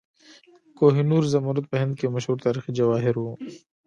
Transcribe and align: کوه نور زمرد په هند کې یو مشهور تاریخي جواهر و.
کوه 0.77 0.99
نور 1.11 1.23
زمرد 1.33 1.65
په 1.71 1.75
هند 1.81 1.93
کې 1.97 2.03
یو 2.05 2.13
مشهور 2.17 2.37
تاریخي 2.45 2.71
جواهر 2.79 3.15
و. 3.19 3.25